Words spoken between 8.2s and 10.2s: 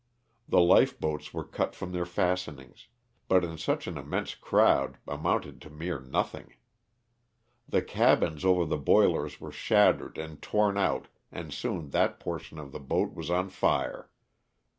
over the boilers were shattered